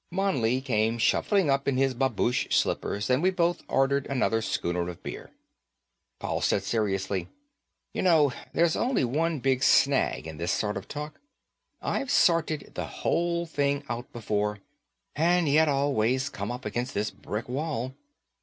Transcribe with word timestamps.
Mouley 0.09 0.61
came 0.61 0.97
shuffling 0.97 1.51
up 1.51 1.67
in 1.67 1.77
his 1.77 1.93
babouche 1.93 2.47
slippers 2.51 3.07
and 3.07 3.21
we 3.21 3.29
both 3.29 3.61
ordered 3.67 4.07
another 4.07 4.41
schooner 4.41 4.89
of 4.89 5.03
beer. 5.03 5.29
Paul 6.17 6.41
said 6.41 6.63
seriously, 6.63 7.27
"You 7.93 8.01
know, 8.01 8.33
there's 8.51 8.75
only 8.75 9.03
one 9.05 9.37
big 9.37 9.61
snag 9.61 10.25
in 10.25 10.37
this 10.37 10.51
sort 10.51 10.75
of 10.75 10.87
talk. 10.87 11.19
I've 11.83 12.09
sorted 12.09 12.71
the 12.73 12.87
whole 12.87 13.45
thing 13.45 13.83
out 13.89 14.11
before, 14.11 14.57
and 15.15 15.47
you 15.47 15.59
always 15.59 16.29
come 16.29 16.51
up 16.51 16.65
against 16.65 16.95
this 16.95 17.11
brick 17.11 17.47
wall. 17.47 17.93